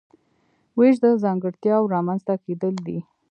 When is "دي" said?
2.87-2.97